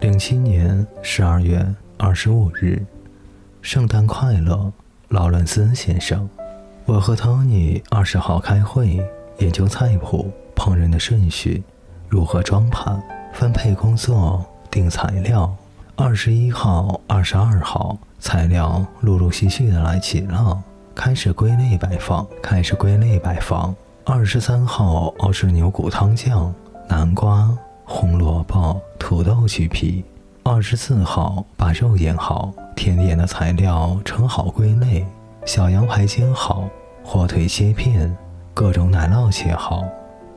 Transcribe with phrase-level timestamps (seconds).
[0.00, 2.84] 零七年十二月二十五日，
[3.62, 4.70] 圣诞快乐，
[5.08, 6.28] 劳伦斯先生。
[6.84, 9.02] 我和托尼二十号开会，
[9.38, 11.62] 研究菜谱、烹饪的顺序，
[12.10, 15.50] 如何装盘、分配工作、定材料。
[15.96, 20.62] 二十一号、二十二号，材料陆陆续续的来齐了，
[20.94, 23.74] 开始归类摆放，开始归类摆放。
[24.04, 26.54] 二十三号，熬制牛骨汤酱，
[26.86, 27.50] 南瓜。
[27.88, 30.04] 红萝卜、土豆去皮。
[30.42, 35.04] 二十四号，把肉腌好，甜点的材料盛好归类。
[35.44, 36.68] 小羊排煎好，
[37.02, 38.16] 火腿切片，
[38.54, 39.84] 各种奶酪切好。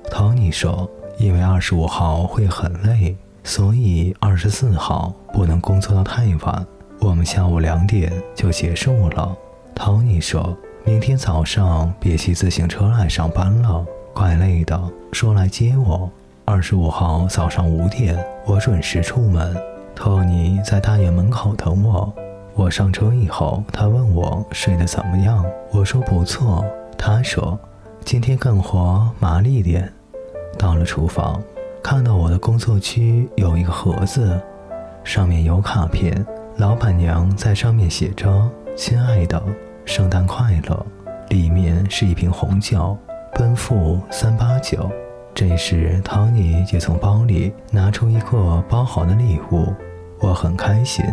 [0.10, 6.66] 托尼说：“因为二十五号会很累，所以二十四号不能工作到太晚。
[7.00, 9.36] 我们下午两点就结束了。”
[9.76, 14.82] 托尼说：“明天早上别骑自行车来上班了，怪累的。
[15.12, 16.10] 说来接我。”
[16.52, 19.56] 二十五号早上五点，我准时出门。
[19.94, 22.12] 托尼在大院门口等我。
[22.56, 25.46] 我上车以后，他问我睡得怎么样。
[25.72, 26.66] 我说不错。
[26.98, 27.58] 他说
[28.04, 29.94] 今天干活麻利点。
[30.58, 31.40] 到了厨房，
[31.84, 34.42] 看到我的工作区有一个盒子，
[35.04, 36.26] 上面有卡片，
[36.58, 39.40] 老板娘在上面写着“亲爱的，
[39.86, 40.84] 圣诞快乐”。
[41.30, 42.98] 里面是一瓶红酒，
[43.36, 44.90] 奔富三八九。
[45.34, 49.74] 这时，汤尼也从包里拿出一个包好的礼物，
[50.20, 51.06] 我很开心，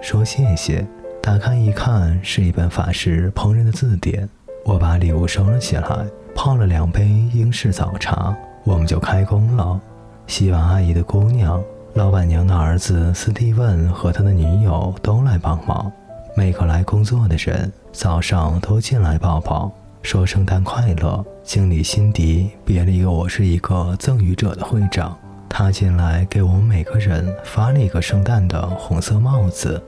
[0.00, 0.86] 说谢谢。
[1.22, 4.28] 打开一看，是一本法式烹饪的字典。
[4.64, 5.86] 我把礼物收了起来，
[6.34, 9.78] 泡了两杯英式早茶，我们就开工了。
[10.26, 15.92] 洗碗阿姨的姑娘、老板娘的儿子斯蒂文和他的女友都来帮忙。
[16.34, 19.70] 每个来工作的人早上都进来抱抱。
[20.02, 21.24] 说圣诞快乐！
[21.44, 25.14] 经理辛迪别了一个我是一个赠予者的会长，
[25.46, 29.80] 他进来给我们每个人发了一个圣诞的红色帽子。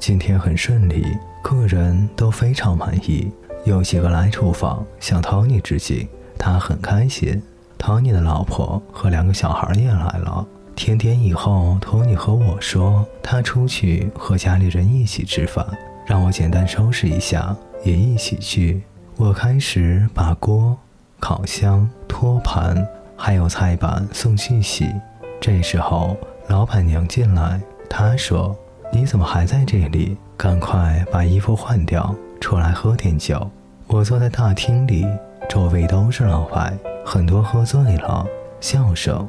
[0.00, 1.06] 今天很顺利，
[1.44, 3.30] 客人都非常满意。
[3.64, 7.40] 有几个来厨房向托尼致敬，他很开心。
[7.78, 10.44] 托尼的老婆和两个小孩也来了。
[10.74, 15.64] 甜点以后，托尼和我说他出去和家里人一起吃饭，
[16.04, 18.82] 让我简单收拾一下，也一起去。
[19.16, 20.76] 我开始把锅、
[21.18, 24.92] 烤箱、托盘还有菜板送去洗。
[25.40, 26.16] 这时候，
[26.48, 28.54] 老板娘进来，她说
[28.92, 30.16] ：“你怎么还在这里？
[30.36, 33.50] 赶快把衣服换掉，出来喝点酒。”
[33.88, 35.06] 我坐在大厅里，
[35.48, 36.72] 周围都是老外，
[37.04, 38.26] 很多喝醉了，
[38.60, 39.28] 笑声、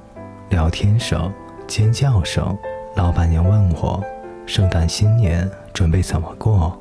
[0.50, 1.31] 聊天声、
[1.68, 2.58] 尖叫声。
[2.96, 4.04] 老板娘问我
[4.46, 6.78] ：“圣诞新年准备怎么过？”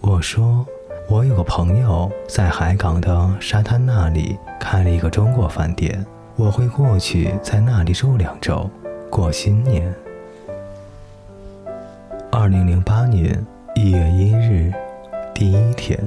[0.00, 0.64] 我说。
[1.10, 6.04] 我有个朋友在海港的沙滩那里开了一个中国饭店，
[6.36, 8.68] 我会过去在那里住两周，
[9.08, 9.90] 过新年。
[12.30, 13.42] 二零零八年
[13.74, 14.70] 一月一日，
[15.34, 15.98] 第一天，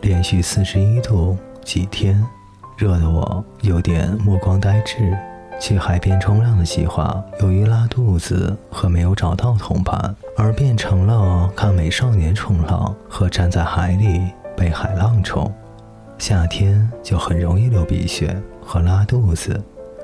[0.00, 2.24] 连续四十一度，几天，
[2.78, 5.12] 热得我有点目光呆滞。
[5.60, 14.20] 去海边冲浪的计划，由于拉肚子和没有找到同伴，而变成了看美少年冲浪和站在海里
[14.56, 15.52] 被海浪冲。
[16.18, 19.62] 夏天就很容易流鼻血和拉肚子。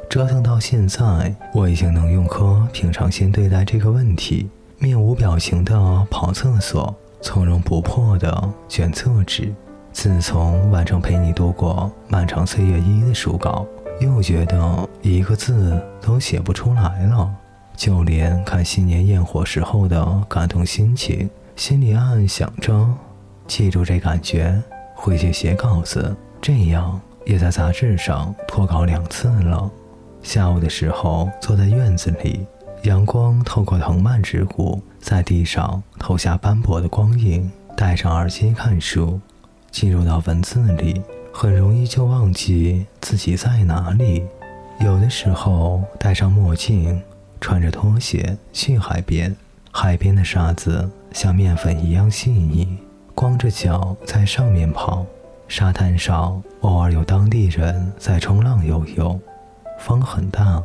[0.08, 9.54] 折腾到现在，我已经能用颗平常心对待这个问题，面无表情的跑厕所，从容不迫的卷厕纸。
[9.90, 13.66] 自从完成陪你度过漫长岁月一的书稿。
[14.02, 17.32] 又觉得一个字都写不出来了，
[17.76, 22.88] 就连看新年焰火时候的感动心情，心里暗暗想着，
[23.46, 24.60] 记住这感觉，
[24.94, 26.14] 回去写稿子。
[26.40, 29.70] 这样也在杂志上脱稿两次了。
[30.22, 32.44] 下午的时候，坐在院子里，
[32.82, 37.48] 阳光透过藤蔓枝骨，在地上投下斑驳的光影。
[37.76, 39.20] 戴上耳机看书，
[39.70, 41.00] 进入到文字里。
[41.32, 44.24] 很容易就忘记自己在哪里。
[44.80, 47.00] 有的时候戴上墨镜，
[47.40, 49.34] 穿着拖鞋去海边，
[49.70, 52.76] 海边的沙子像面粉一样细腻，
[53.14, 55.06] 光着脚在上面跑。
[55.48, 59.20] 沙滩上偶尔有当地人在冲浪游泳，
[59.80, 60.62] 风很大。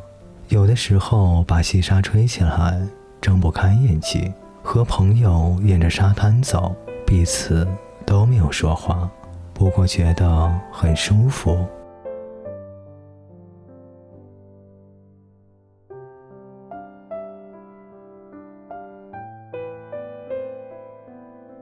[0.50, 2.80] 有的时候把细沙吹起来，
[3.22, 4.34] 睁不开眼睛。
[4.64, 6.76] 和朋友沿着沙滩走，
[7.06, 7.66] 彼此
[8.06, 9.10] 都没有说话。
[9.58, 11.66] 不过觉得很舒服。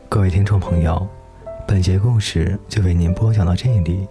[0.09, 1.07] 各位听众朋友，
[1.65, 4.05] 本节故事就为您播讲到这里，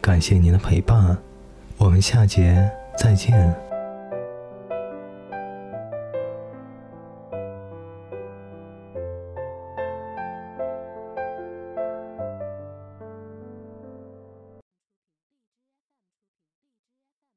[0.00, 1.16] 感谢您的陪伴，
[1.78, 2.68] 我们下节
[2.98, 3.69] 再见。